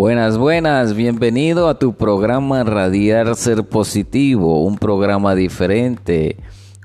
Buenas, 0.00 0.38
buenas, 0.38 0.94
bienvenido 0.94 1.68
a 1.68 1.78
tu 1.78 1.92
programa 1.92 2.64
Radiar 2.64 3.36
Ser 3.36 3.64
Positivo, 3.64 4.64
un 4.64 4.78
programa 4.78 5.34
diferente. 5.34 6.38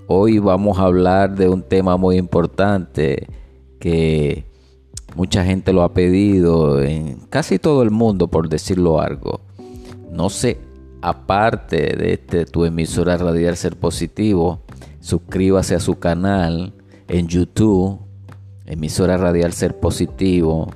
Hoy 0.05 0.39
vamos 0.39 0.79
a 0.79 0.83
hablar 0.83 1.33
de 1.33 1.47
un 1.47 1.61
tema 1.63 1.95
muy 1.95 2.17
importante 2.17 3.25
que 3.79 4.43
mucha 5.15 5.45
gente 5.45 5.71
lo 5.71 5.83
ha 5.83 5.93
pedido 5.93 6.83
en 6.83 7.21
casi 7.29 7.57
todo 7.57 7.83
el 7.83 7.89
mundo, 7.89 8.27
por 8.27 8.49
decirlo 8.49 8.99
algo. 8.99 9.39
No 10.11 10.29
sé, 10.29 10.57
aparte 11.01 11.95
de 11.95 12.15
este, 12.15 12.45
tu 12.45 12.65
emisora 12.65 13.15
Radiar 13.15 13.55
Ser 13.55 13.77
Positivo, 13.77 14.65
suscríbase 14.99 15.73
a 15.73 15.79
su 15.79 15.99
canal 15.99 16.73
en 17.07 17.29
YouTube, 17.29 17.97
emisora 18.65 19.15
Radial 19.15 19.53
Ser 19.53 19.79
Positivo 19.79 20.67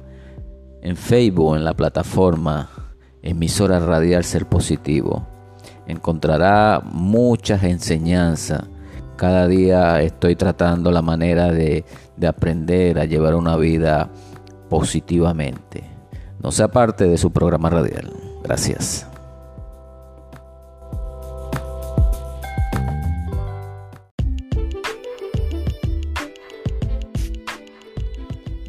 en 0.82 0.96
Facebook, 0.96 1.56
en 1.56 1.64
la 1.64 1.74
plataforma 1.74 2.70
emisora 3.22 3.80
radial 3.80 4.24
Ser 4.24 4.46
Positivo. 4.46 5.28
Encontrará 5.88 6.82
muchas 6.84 7.64
enseñanzas. 7.64 8.64
Cada 9.16 9.48
día 9.48 10.02
estoy 10.02 10.36
tratando 10.36 10.92
la 10.92 11.02
manera 11.02 11.52
de, 11.52 11.84
de 12.16 12.28
aprender 12.28 13.00
a 13.00 13.06
llevar 13.06 13.36
una 13.36 13.58
vida 13.58 14.10
positivamente. 14.70 15.84
No 16.42 16.52
sea 16.52 16.70
parte 16.70 17.06
de 17.06 17.18
su 17.18 17.32
programa 17.32 17.70
radial. 17.70 18.14
Gracias. 18.44 19.09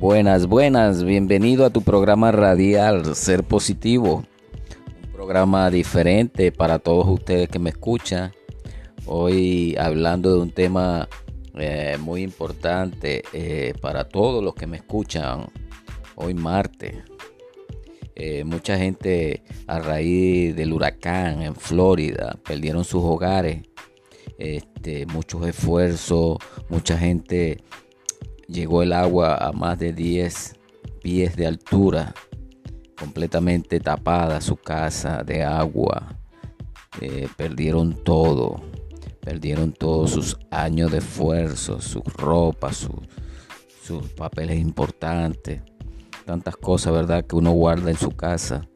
Buenas, 0.00 0.46
buenas, 0.46 1.04
bienvenido 1.04 1.66
a 1.66 1.68
tu 1.68 1.82
programa 1.82 2.32
radial 2.32 3.15
Ser 3.15 3.45
Positivo, 3.45 4.24
un 5.04 5.12
programa 5.12 5.68
diferente 5.68 6.52
para 6.52 6.79
todos 6.79 7.06
ustedes 7.06 7.51
que 7.51 7.59
me 7.59 7.68
escuchan. 7.68 8.32
Hoy 9.04 9.76
hablando 9.78 10.32
de 10.32 10.40
un 10.40 10.52
tema 10.52 11.06
eh, 11.54 11.98
muy 12.01 12.23
importante 12.23 13.24
eh, 13.34 13.74
para 13.82 14.09
todos 14.09 14.43
los 14.43 14.54
que 14.54 14.66
me 14.66 14.78
escuchan. 14.78 15.48
Hoy 16.15 16.32
martes, 16.32 16.95
eh, 18.15 18.43
mucha 18.45 18.78
gente 18.78 19.43
a 19.66 19.80
raíz 19.80 20.56
del 20.56 20.73
huracán 20.73 21.43
en 21.43 21.54
Florida 21.54 22.38
perdieron 22.43 22.84
sus 22.84 23.04
hogares, 23.04 23.65
este, 24.38 25.04
muchos 25.04 25.46
esfuerzos, 25.46 26.38
mucha 26.71 26.96
gente 26.96 27.59
llegó 28.51 28.82
el 28.82 28.93
agua 28.93 29.37
a 29.37 29.52
más 29.52 29.79
de 29.79 29.93
10 29.93 30.54
pies 31.02 31.37
de 31.37 31.46
altura, 31.46 32.15
completamente 32.98 33.80
tapada 33.80 34.40
su 34.40 34.56
casa 34.56 35.23
de 35.23 35.43
agua. 35.45 36.16
Eh, 37.01 37.28
perdieron 37.37 37.95
todo, 38.04 38.60
perdieron 39.21 39.73
todos 39.73 40.10
sus 40.10 40.37
años 40.51 40.90
de 40.90 40.98
esfuerzo, 40.98 41.80
su 41.80 42.02
ropa, 42.02 42.73
sus 42.73 44.09
papeles 44.16 44.59
importantes, 44.59 45.62
tantas 46.26 46.56
cosas, 46.56 46.93
¿verdad?, 46.93 47.24
que 47.24 47.37
uno 47.37 47.52
guarda 47.52 47.90
en 47.90 47.96
su 47.96 48.10
casa. 48.10 48.66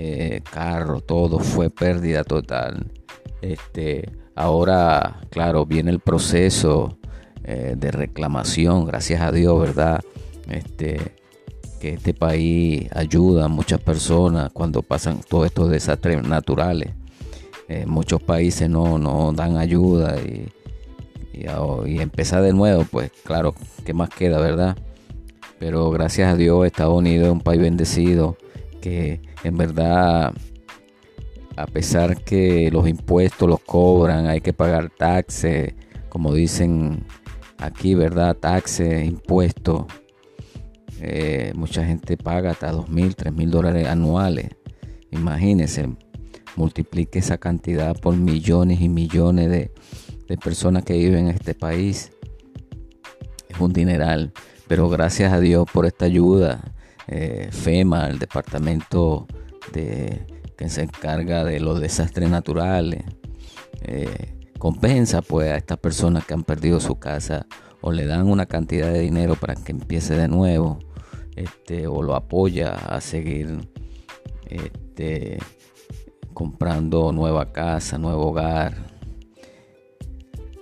Eh, 0.00 0.42
carro, 0.50 1.00
todo 1.00 1.40
fue 1.40 1.70
pérdida 1.70 2.22
total. 2.22 2.90
Este, 3.42 4.10
ahora, 4.34 5.20
claro, 5.30 5.66
viene 5.66 5.90
el 5.90 5.98
proceso 5.98 6.97
eh, 7.50 7.76
de 7.78 7.90
reclamación, 7.90 8.84
gracias 8.84 9.22
a 9.22 9.32
Dios, 9.32 9.58
¿verdad? 9.58 10.02
Este, 10.50 11.14
que 11.80 11.94
este 11.94 12.12
país 12.12 12.90
ayuda 12.94 13.46
a 13.46 13.48
muchas 13.48 13.80
personas 13.80 14.50
cuando 14.52 14.82
pasan 14.82 15.20
todos 15.26 15.46
estos 15.46 15.70
desastres 15.70 16.22
naturales. 16.22 16.92
Eh, 17.66 17.86
muchos 17.86 18.22
países 18.22 18.68
no, 18.68 18.98
no 18.98 19.32
dan 19.32 19.56
ayuda 19.56 20.20
y, 20.20 20.50
y, 21.32 22.00
empezar 22.00 22.42
de 22.42 22.52
nuevo, 22.52 22.84
pues 22.84 23.10
claro, 23.24 23.54
¿qué 23.82 23.94
más 23.94 24.10
queda, 24.10 24.38
verdad? 24.40 24.76
Pero 25.58 25.90
gracias 25.90 26.30
a 26.30 26.36
Dios 26.36 26.66
Estados 26.66 26.98
Unidos 26.98 27.28
es 27.28 27.32
un 27.32 27.40
país 27.40 27.62
bendecido 27.62 28.36
que 28.82 29.22
en 29.42 29.56
verdad 29.56 30.34
a 31.56 31.66
pesar 31.66 32.22
que 32.22 32.70
los 32.70 32.86
impuestos 32.86 33.48
los 33.48 33.60
cobran, 33.60 34.26
hay 34.26 34.42
que 34.42 34.52
pagar 34.52 34.90
taxes, 34.90 35.72
como 36.10 36.34
dicen 36.34 37.06
aquí, 37.58 37.94
¿verdad? 37.94 38.36
Taxes, 38.36 39.06
impuestos. 39.06 39.86
Eh, 41.00 41.52
mucha 41.54 41.84
gente 41.84 42.16
paga 42.16 42.50
hasta 42.50 42.72
dos 42.72 42.88
mil, 42.88 43.14
tres 43.14 43.32
mil 43.32 43.50
dólares 43.50 43.86
anuales. 43.86 44.48
Imagínense, 45.10 45.88
multiplique 46.56 47.18
esa 47.18 47.38
cantidad 47.38 47.96
por 47.98 48.16
millones 48.16 48.80
y 48.80 48.88
millones 48.88 49.48
de, 49.50 49.70
personas 50.38 50.84
que 50.84 50.94
viven 50.94 51.28
en 51.28 51.34
este 51.34 51.54
país. 51.54 52.12
Es 53.48 53.58
un 53.60 53.72
dineral, 53.72 54.32
pero 54.66 54.88
gracias 54.88 55.32
a 55.32 55.40
Dios 55.40 55.66
por 55.72 55.86
esta 55.86 56.04
ayuda. 56.04 56.74
Eh, 57.06 57.48
FEMA, 57.50 58.08
el 58.08 58.18
departamento 58.18 59.26
de, 59.72 60.26
que 60.58 60.68
se 60.68 60.82
encarga 60.82 61.44
de 61.44 61.60
los 61.60 61.80
desastres 61.80 62.28
naturales, 62.28 63.04
eh, 63.82 64.37
compensa 64.58 65.22
pues 65.22 65.50
a 65.50 65.56
estas 65.56 65.78
personas 65.78 66.26
que 66.26 66.34
han 66.34 66.44
perdido 66.44 66.80
su 66.80 66.98
casa 66.98 67.46
o 67.80 67.92
le 67.92 68.06
dan 68.06 68.28
una 68.28 68.46
cantidad 68.46 68.92
de 68.92 69.00
dinero 69.00 69.36
para 69.36 69.54
que 69.54 69.72
empiece 69.72 70.14
de 70.14 70.28
nuevo 70.28 70.80
este, 71.36 71.86
o 71.86 72.02
lo 72.02 72.14
apoya 72.16 72.74
a 72.74 73.00
seguir 73.00 73.68
este, 74.46 75.38
comprando 76.34 77.12
nueva 77.12 77.52
casa, 77.52 77.98
nuevo 77.98 78.26
hogar. 78.26 78.74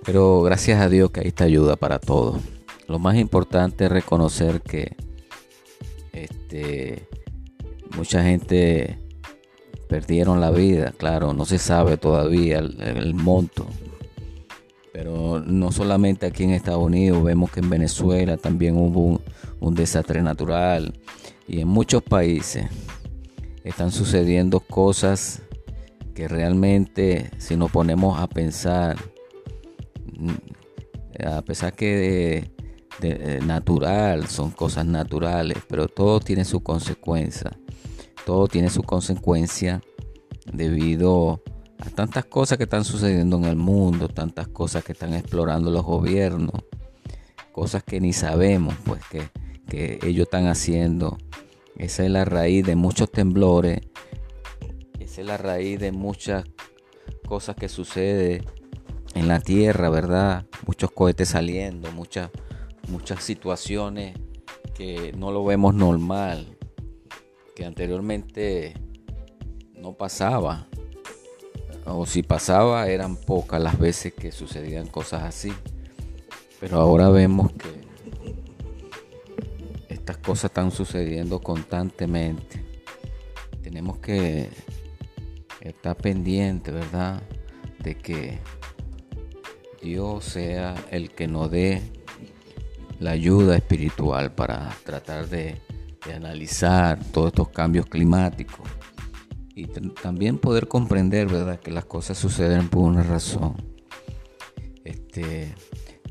Pero 0.05 0.41
gracias 0.41 0.79
a 0.79 0.87
Dios 0.87 1.11
que 1.11 1.21
hay 1.21 1.27
esta 1.27 1.45
ayuda 1.45 1.75
para 1.75 1.99
todos. 1.99 2.41
Lo 2.87 2.99
más 2.99 3.17
importante 3.17 3.85
es 3.85 3.91
reconocer 3.91 4.61
que 4.61 4.95
este, 6.13 7.07
mucha 7.95 8.23
gente 8.23 9.06
perdieron 9.87 10.41
la 10.41 10.51
vida, 10.51 10.93
claro, 10.97 11.33
no 11.33 11.45
se 11.45 11.57
sabe 11.57 11.97
todavía 11.97 12.59
el 12.59 13.13
monto, 13.13 13.65
pero 14.97 15.39
no 15.45 15.71
solamente 15.71 16.25
aquí 16.25 16.43
en 16.43 16.49
Estados 16.49 16.83
Unidos, 16.83 17.23
vemos 17.23 17.51
que 17.51 17.59
en 17.59 17.69
Venezuela 17.69 18.35
también 18.35 18.75
hubo 18.77 19.21
un, 19.59 19.75
desastre 19.75 20.23
natural 20.23 20.91
y 21.47 21.59
en 21.59 21.67
muchos 21.67 22.01
países 22.01 22.65
están 23.63 23.91
sucediendo 23.91 24.59
cosas 24.59 25.43
que 26.15 26.27
realmente 26.27 27.29
si 27.37 27.55
nos 27.55 27.69
ponemos 27.69 28.19
a 28.19 28.25
pensar, 28.25 28.97
mm, 30.17 31.27
a 31.27 31.43
pesar 31.43 31.73
que 31.73 32.49
de, 32.99 33.39
natural, 33.41 34.27
son 34.27 34.49
cosas 34.49 34.87
naturales, 34.87 35.59
pero 35.69 35.87
todo 35.87 36.19
tiene 36.21 36.43
su 36.43 36.61
consecuencia. 36.61 37.51
Todo 38.27 38.49
tiene 38.49 38.69
su 38.69 38.83
consecuencia 38.83 39.81
debido 40.51 41.41
a 41.79 41.89
tantas 41.89 42.25
cosas 42.25 42.57
que 42.57 42.65
están 42.65 42.83
sucediendo 42.83 43.37
en 43.37 43.45
el 43.45 43.55
mundo, 43.55 44.09
tantas 44.09 44.49
cosas 44.49 44.83
que 44.83 44.91
están 44.91 45.13
explorando 45.13 45.71
los 45.71 45.85
gobiernos, 45.85 46.61
cosas 47.53 47.83
que 47.83 48.01
ni 48.01 48.11
sabemos, 48.11 48.75
pues 48.83 49.01
que, 49.05 49.29
ellos 50.05 50.25
están 50.25 50.47
haciendo. 50.47 51.17
Esa 51.77 52.03
es 52.03 52.11
la 52.11 52.25
raíz 52.25 52.65
de 52.65 52.75
muchos 52.75 53.09
temblores, 53.09 53.79
esa 54.99 55.21
es 55.21 55.27
la 55.27 55.37
raíz 55.37 55.79
de 55.79 55.93
muchas 55.93 56.43
cosas 57.29 57.55
que 57.55 57.69
suceden 57.69 58.43
en 59.15 59.29
la 59.29 59.39
tierra, 59.39 59.89
¿verdad? 59.89 60.45
Muchos 60.65 60.91
cohetes 60.91 61.29
saliendo, 61.29 61.93
muchas, 61.93 62.29
muchas 62.89 63.23
situaciones 63.23 64.19
que 64.75 65.13
no 65.13 65.31
lo 65.31 65.45
vemos 65.45 65.73
normal, 65.73 66.56
que 67.57 67.65
anteriormente 67.65 68.75
no 69.73 69.93
pasaba 69.93 70.67
o 71.85 72.05
si 72.05 72.21
pasaba 72.21 72.87
eran 72.87 73.15
pocas 73.15 73.59
las 73.59 73.79
veces 73.79 74.13
que 74.13 74.31
sucedían 74.31 74.85
cosas 74.85 75.23
así. 75.23 75.51
Pero 76.59 76.79
ahora 76.79 77.09
vemos 77.09 77.51
que 77.53 77.67
estas 79.89 80.17
cosas 80.17 80.51
están 80.51 80.69
sucediendo 80.69 81.39
constantemente. 81.39 82.63
Tenemos 83.63 83.97
que 83.97 84.49
estar 85.59 85.97
pendiente, 85.97 86.71
¿verdad? 86.71 87.23
De 87.79 87.95
que 87.97 88.37
Dios 89.81 90.25
sea 90.25 90.75
el 90.91 91.09
que 91.09 91.27
nos 91.27 91.49
dé 91.49 91.81
la 92.99 93.11
ayuda 93.11 93.55
espiritual 93.55 94.31
para 94.35 94.77
tratar 94.83 95.27
de, 95.27 95.59
de 96.07 96.13
analizar 96.13 97.03
todos 97.11 97.27
estos 97.27 97.49
cambios 97.49 97.85
climáticos 97.85 98.67
y 99.53 99.65
también 99.65 100.37
poder 100.37 100.67
comprender, 100.67 101.27
¿verdad?, 101.27 101.59
que 101.59 101.71
las 101.71 101.85
cosas 101.85 102.17
suceden 102.17 102.69
por 102.69 102.83
una 102.83 103.03
razón. 103.03 103.55
Este, 104.85 105.53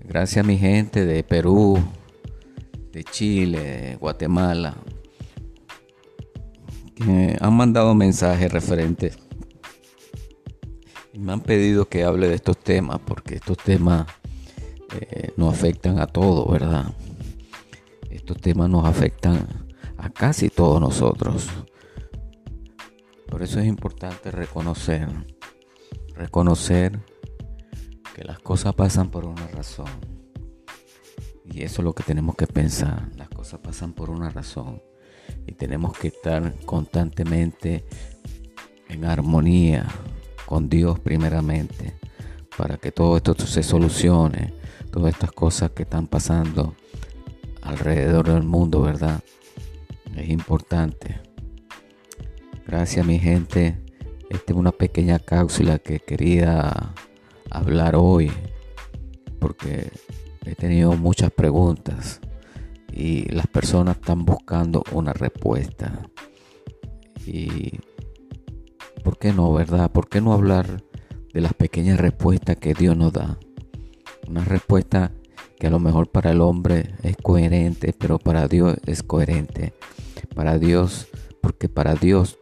gracias 0.05 0.45
a 0.45 0.47
mi 0.47 0.59
gente 0.59 1.07
de 1.07 1.23
Perú, 1.23 1.79
de 2.93 3.05
Chile, 3.05 3.97
Guatemala, 4.01 4.75
que 6.97 7.37
han 7.41 7.55
mandado 7.55 7.95
mensajes 7.95 8.53
referentes 8.53 9.17
y 11.13 11.19
me 11.19 11.33
han 11.33 11.41
pedido 11.41 11.89
que 11.89 12.05
hable 12.05 12.29
de 12.29 12.35
estos 12.35 12.59
temas 12.59 12.99
porque 13.07 13.37
estos 13.37 13.59
temas 13.59 14.07
eh, 15.01 15.31
nos 15.37 15.55
afectan 15.55 16.01
a 16.01 16.07
todos, 16.07 16.51
¿verdad? 16.51 16.93
Estos 18.11 18.39
temas 18.39 18.69
nos 18.69 18.85
afectan 18.85 19.66
casi 20.11 20.51
todos 20.51 20.81
nosotros. 20.81 21.49
Por 23.29 23.43
eso 23.43 23.61
es 23.61 23.67
importante 23.67 24.31
reconocer, 24.31 25.09
reconocer 26.15 27.01
que 28.15 28.25
las 28.25 28.39
cosas 28.39 28.75
pasan 28.75 29.11
por 29.11 29.27
una 29.27 29.47
razón. 29.49 29.91
Y 31.45 31.63
eso 31.63 31.83
es 31.83 31.85
lo 31.85 31.95
que 31.95 32.03
tenemos 32.03 32.35
que 32.35 32.47
pensar. 32.47 33.11
Las 33.17 33.29
cosas 33.29 33.61
pasan 33.61 33.93
por 33.93 34.11
una 34.11 34.31
razón. 34.31 34.83
Y 35.47 35.53
tenemos 35.53 35.97
que 35.99 36.09
estar 36.09 36.55
constantemente 36.65 37.85
en 38.89 39.05
armonía 39.05 39.87
con 40.47 40.69
Dios 40.69 40.99
primeramente. 41.01 41.95
Para 42.57 42.79
que 42.79 42.91
todo 42.91 43.17
esto 43.17 43.35
se 43.35 43.63
solucione. 43.63 44.55
Todas 44.91 45.13
estas 45.13 45.33
cosas 45.33 45.73
que 45.73 45.83
están 45.83 46.07
pasando 46.07 46.75
alrededor 47.63 48.29
del 48.33 48.45
mundo, 48.45 48.81
¿verdad? 48.81 49.23
Es 50.17 50.31
importante. 50.31 51.21
Gracias 52.67 53.05
mi 53.05 53.19
gente. 53.19 53.77
Esta 54.31 54.53
es 54.53 54.59
una 54.59 54.73
pequeña 54.73 55.19
cápsula 55.19 55.79
que 55.79 56.01
quería 56.01 56.95
hablar 57.51 57.97
hoy 57.97 58.33
porque 59.39 59.91
he 60.47 60.55
tenido 60.55 60.93
muchas 60.97 61.31
preguntas 61.31 62.21
y 62.91 63.31
las 63.31 63.47
personas 63.47 63.97
están 63.97 64.25
buscando 64.25 64.83
una 64.93 65.13
respuesta. 65.13 66.09
Y 67.27 67.79
¿por 69.05 69.19
qué 69.19 69.35
no, 69.35 69.53
verdad? 69.53 69.93
¿Por 69.93 70.09
qué 70.09 70.23
no 70.23 70.33
hablar 70.33 70.83
de 71.35 71.41
las 71.43 71.53
pequeñas 71.53 72.01
respuestas 72.01 72.57
que 72.57 72.73
Dios 72.73 72.97
nos 72.97 73.13
da? 73.13 73.39
Una 74.27 74.45
respuesta 74.45 75.13
que 75.61 75.67
a 75.67 75.71
lo 75.71 75.79
mejor 75.79 76.11
para 76.11 76.31
el 76.31 76.41
hombre 76.41 76.95
es 77.03 77.19
coherente, 77.19 77.95
pero 77.97 78.19
para 78.19 78.49
Dios 78.49 78.79
es 78.87 79.03
coherente. 79.03 79.75
Para 80.35 80.59
Dios, 80.59 81.09
porque 81.41 81.69
para 81.69 81.95
Dios, 81.95 82.39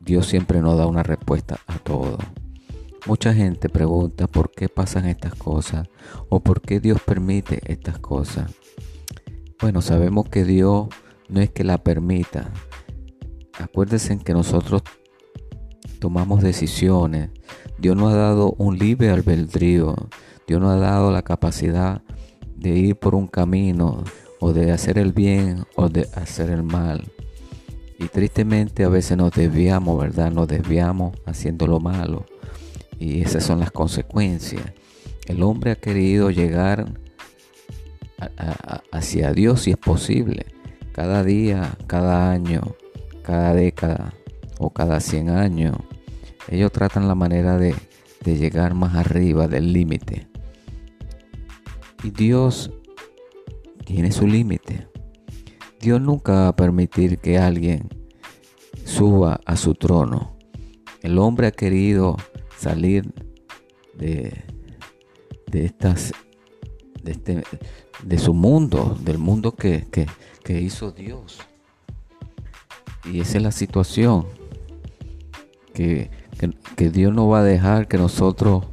Dios 0.00 0.26
siempre 0.26 0.60
nos 0.60 0.78
da 0.78 0.86
una 0.86 1.02
respuesta 1.02 1.58
a 1.66 1.78
todo. 1.78 2.18
Mucha 3.06 3.32
gente 3.32 3.68
pregunta 3.68 4.26
por 4.26 4.50
qué 4.50 4.68
pasan 4.68 5.06
estas 5.06 5.34
cosas 5.34 5.88
o 6.28 6.40
por 6.40 6.60
qué 6.60 6.80
Dios 6.80 7.00
permite 7.00 7.60
estas 7.64 7.98
cosas. 7.98 8.52
Bueno, 9.60 9.80
sabemos 9.80 10.28
que 10.28 10.44
Dios 10.44 10.88
no 11.28 11.40
es 11.40 11.50
que 11.50 11.64
la 11.64 11.78
permita. 11.78 12.52
Acuérdense 13.58 14.18
que 14.18 14.32
nosotros 14.32 14.82
tomamos 16.00 16.42
decisiones. 16.42 17.30
Dios 17.78 17.96
nos 17.96 18.12
ha 18.12 18.16
dado 18.16 18.54
un 18.58 18.78
libre 18.78 19.10
albedrío. 19.10 19.94
Dios 20.46 20.60
nos 20.60 20.74
ha 20.74 20.78
dado 20.78 21.10
la 21.10 21.22
capacidad 21.22 22.02
de 22.56 22.70
ir 22.70 22.96
por 22.96 23.14
un 23.14 23.26
camino 23.26 24.04
o 24.40 24.52
de 24.52 24.72
hacer 24.72 24.98
el 24.98 25.12
bien 25.12 25.64
o 25.76 25.88
de 25.88 26.08
hacer 26.14 26.50
el 26.50 26.62
mal. 26.62 27.04
Y 27.98 28.06
tristemente 28.06 28.84
a 28.84 28.88
veces 28.88 29.16
nos 29.16 29.32
desviamos, 29.32 29.98
¿verdad? 29.98 30.30
Nos 30.30 30.46
desviamos 30.46 31.16
haciendo 31.26 31.66
lo 31.66 31.80
malo. 31.80 32.26
Y 32.98 33.22
esas 33.22 33.44
son 33.44 33.60
las 33.60 33.72
consecuencias. 33.72 34.62
El 35.26 35.42
hombre 35.42 35.72
ha 35.72 35.76
querido 35.76 36.30
llegar 36.30 36.86
hacia 38.90 39.32
Dios 39.32 39.62
si 39.62 39.72
es 39.72 39.76
posible. 39.76 40.46
Cada 40.92 41.22
día, 41.22 41.76
cada 41.86 42.30
año, 42.30 42.76
cada 43.22 43.54
década 43.54 44.14
o 44.58 44.70
cada 44.70 45.00
100 45.00 45.30
años. 45.30 45.76
Ellos 46.48 46.72
tratan 46.72 47.08
la 47.08 47.14
manera 47.14 47.58
de, 47.58 47.74
de 48.24 48.36
llegar 48.36 48.74
más 48.74 48.94
arriba 48.94 49.48
del 49.48 49.72
límite. 49.72 50.28
Y 52.02 52.10
Dios 52.10 52.70
tiene 53.84 54.12
su 54.12 54.26
límite. 54.26 54.87
Dios 55.80 56.00
nunca 56.00 56.32
va 56.32 56.48
a 56.48 56.56
permitir 56.56 57.18
que 57.18 57.38
alguien 57.38 57.88
suba 58.84 59.40
a 59.44 59.56
su 59.56 59.74
trono. 59.74 60.36
El 61.02 61.18
hombre 61.18 61.46
ha 61.46 61.52
querido 61.52 62.16
salir 62.56 63.12
de, 63.94 64.44
de 65.46 65.64
estas 65.64 66.12
de, 67.02 67.12
este, 67.12 67.44
de 68.02 68.18
su 68.18 68.34
mundo, 68.34 68.96
del 69.00 69.18
mundo 69.18 69.52
que, 69.52 69.86
hizo 70.48 70.92
Dios. 70.92 71.38
Y 73.04 73.20
esa 73.20 73.38
es 73.38 73.42
la 73.42 73.52
situación. 73.52 74.26
Que, 75.74 76.10
Dios 76.76 77.12
no 77.12 77.28
va 77.28 77.40
a 77.40 77.42
dejar 77.42 77.88
que 77.88 77.98
nosotros 77.98 78.64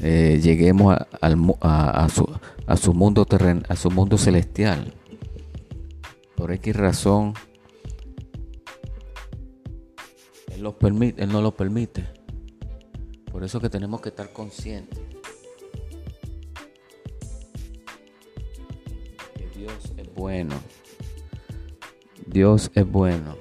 eh, 0.00 0.40
lleguemos 0.42 0.96
a, 1.20 2.08
su, 2.08 2.28
a, 2.66 2.76
su, 2.76 2.94
mundo 2.94 3.24
terren, 3.26 3.62
a 3.68 3.76
su 3.76 3.90
mundo 3.90 4.18
celestial. 4.18 4.94
Por 6.36 6.52
X 6.52 6.76
razón, 6.76 7.34
Él, 10.48 10.62
lo 10.62 10.78
permite, 10.78 11.26
no 11.26 11.40
lo 11.40 11.56
permite. 11.56 12.04
Por 13.32 13.42
eso 13.42 13.60
que 13.60 13.70
tenemos 13.70 14.00
que 14.00 14.10
estar 14.10 14.32
conscientes 14.32 15.00
que 19.34 19.48
Dios 19.58 19.92
es 19.96 20.14
bueno. 20.14 20.54
Dios 22.26 22.70
es 22.74 22.90
bueno. 22.90 23.36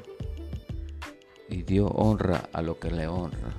Y 1.50 1.64
Dios 1.64 1.92
honra 1.94 2.50
a 2.54 2.62
lo 2.62 2.80
que 2.80 2.92
le 2.92 3.08
honra. 3.08 3.54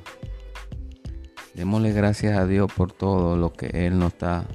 Démosle 1.54 1.92
gracias 1.92 2.36
a 2.38 2.46
Dios 2.46 2.70
por 2.72 2.92
todo 2.92 3.36
lo 3.36 3.52
que 3.52 3.86
Él 3.86 3.98
nos 3.98 4.12
está 4.12 4.46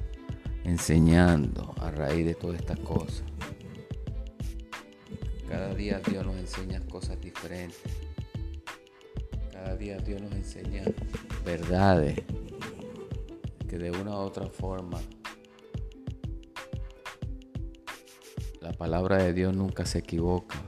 enseñando 0.64 1.74
a 1.80 1.90
raíz 1.90 2.24
de 2.24 2.34
todas 2.34 2.60
estas 2.60 2.78
cosas. 2.78 3.31
Cada 5.52 5.74
día 5.74 6.00
Dios 6.00 6.24
nos 6.24 6.36
enseña 6.36 6.80
cosas 6.86 7.20
diferentes. 7.20 7.78
Cada 9.52 9.76
día 9.76 9.98
Dios 9.98 10.22
nos 10.22 10.32
enseña 10.32 10.82
verdades 11.44 12.22
que 13.68 13.76
de 13.76 13.90
una 13.90 14.12
u 14.12 14.20
otra 14.20 14.46
forma 14.46 14.98
la 18.62 18.72
palabra 18.72 19.22
de 19.22 19.34
Dios 19.34 19.54
nunca 19.54 19.84
se 19.84 19.98
equivoca. 19.98 20.58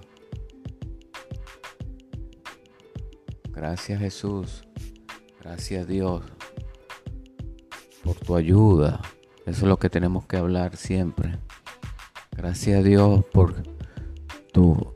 Gracias 3.52 3.98
Jesús, 3.98 4.64
gracias 5.40 5.88
Dios 5.88 6.22
por 8.04 8.16
tu 8.16 8.36
ayuda. 8.36 9.00
Eso 9.46 9.62
es 9.62 9.68
lo 9.68 9.78
que 9.78 9.88
tenemos 9.88 10.26
que 10.26 10.36
hablar 10.36 10.76
siempre. 10.76 11.38
Gracias 12.32 12.84
Dios 12.84 13.24
por 13.32 13.73
tu 14.54 14.90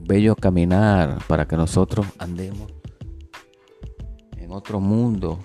bello 0.00 0.34
caminar 0.34 1.20
para 1.28 1.46
que 1.46 1.56
nosotros 1.56 2.04
andemos 2.18 2.72
otro 4.52 4.80
mundo, 4.80 5.38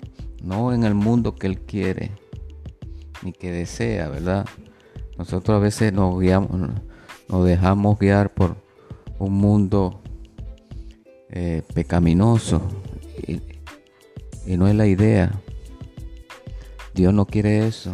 no 0.44 0.74
en 0.74 0.84
el 0.84 0.94
mundo 0.94 1.36
que 1.36 1.48
Él 1.48 1.60
quiere 1.60 2.12
ni 3.24 3.32
que 3.32 3.52
desea, 3.52 4.10
¿verdad? 4.10 4.46
Nosotros 5.18 5.56
a 5.56 5.60
veces 5.60 5.94
nos 5.94 6.20
guiamos, 6.20 6.50
nos 7.30 7.46
dejamos 7.46 7.98
guiar 7.98 8.34
por 8.34 8.58
un 9.18 9.34
mundo 9.34 10.02
eh, 11.30 11.64
pecaminoso 11.74 12.62
y 14.46 14.58
no 14.58 14.68
es 14.68 14.76
la 14.76 14.88
idea. 14.88 15.42
Dios 16.94 17.14
no 17.14 17.26
quiere 17.26 17.68
eso. 17.68 17.94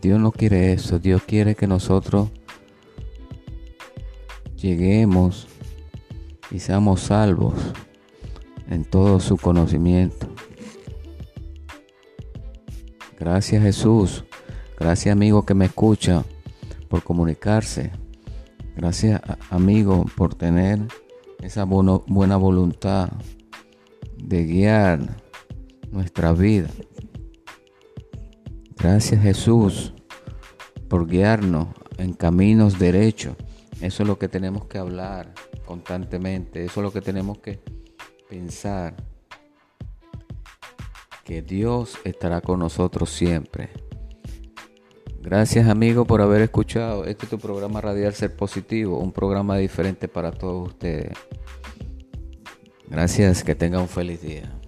Dios 0.00 0.18
no 0.18 0.32
quiere 0.32 0.72
eso. 0.72 0.98
Dios 0.98 1.22
quiere 1.22 1.54
que 1.54 1.66
nosotros 1.66 2.30
lleguemos 4.60 5.48
y 6.50 6.58
seamos 6.58 7.00
salvos 7.02 7.54
en 8.68 8.84
todo 8.84 9.20
su 9.20 9.36
conocimiento. 9.36 10.28
Gracias 13.18 13.62
Jesús. 13.62 14.24
Gracias 14.78 15.12
amigo 15.12 15.44
que 15.44 15.54
me 15.54 15.66
escucha 15.66 16.24
por 16.88 17.02
comunicarse. 17.02 17.92
Gracias 18.76 19.20
amigo 19.50 20.06
por 20.16 20.34
tener 20.34 20.80
esa 21.42 21.64
buena 21.64 22.36
voluntad 22.36 23.10
de 24.16 24.44
guiar 24.44 25.22
nuestra 25.90 26.32
vida. 26.32 26.68
Gracias 28.76 29.22
Jesús 29.22 29.92
por 30.88 31.06
guiarnos 31.06 31.68
en 31.98 32.14
caminos 32.14 32.78
derechos. 32.78 33.36
Eso 33.80 34.02
es 34.02 34.06
lo 34.06 34.18
que 34.18 34.28
tenemos 34.28 34.66
que 34.66 34.78
hablar 34.78 35.32
constantemente. 35.64 36.64
Eso 36.64 36.80
es 36.80 36.84
lo 36.84 36.92
que 36.92 37.00
tenemos 37.00 37.38
que 37.38 37.60
pensar 38.28 38.94
que 41.24 41.42
Dios 41.42 41.98
estará 42.04 42.40
con 42.40 42.58
nosotros 42.58 43.10
siempre. 43.10 43.70
Gracias 45.22 45.68
amigo 45.68 46.04
por 46.04 46.20
haber 46.20 46.42
escuchado. 46.42 47.04
Este 47.04 47.26
es 47.26 47.30
tu 47.30 47.38
programa 47.38 47.80
Radial 47.80 48.14
Ser 48.14 48.34
Positivo, 48.34 48.98
un 48.98 49.12
programa 49.12 49.56
diferente 49.56 50.08
para 50.08 50.32
todos 50.32 50.68
ustedes. 50.68 51.12
Gracias, 52.88 53.44
que 53.44 53.54
tengan 53.54 53.82
un 53.82 53.88
feliz 53.88 54.20
día. 54.20 54.59